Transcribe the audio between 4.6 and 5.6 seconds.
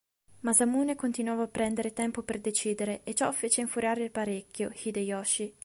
Hideyoshi.